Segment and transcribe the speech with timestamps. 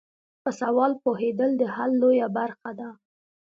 [0.43, 2.89] په سوال پوهیدل د حل لویه برخه ده.